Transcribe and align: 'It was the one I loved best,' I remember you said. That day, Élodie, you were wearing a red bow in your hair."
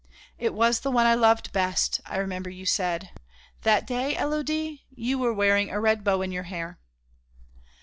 'It 0.39 0.51
was 0.55 0.79
the 0.79 0.89
one 0.89 1.05
I 1.05 1.13
loved 1.13 1.51
best,' 1.53 2.01
I 2.07 2.17
remember 2.17 2.49
you 2.49 2.65
said. 2.65 3.11
That 3.61 3.85
day, 3.85 4.15
Élodie, 4.17 4.81
you 4.89 5.19
were 5.19 5.31
wearing 5.31 5.69
a 5.69 5.79
red 5.79 6.03
bow 6.03 6.23
in 6.23 6.31
your 6.31 6.45
hair." 6.49 6.79